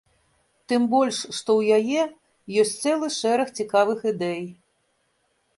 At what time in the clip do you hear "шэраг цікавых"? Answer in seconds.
3.19-3.99